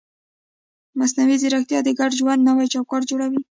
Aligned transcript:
مصنوعي 0.99 1.35
ځیرکتیا 1.41 1.79
د 1.83 1.89
ګډ 1.99 2.11
ژوند 2.19 2.41
نوی 2.49 2.67
چوکاټ 2.73 3.01
جوړوي. 3.09 3.41